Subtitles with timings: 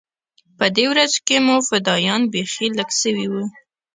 [0.57, 3.43] په دې ورځو کښې مو فدايان بيخي لږ سوي وو.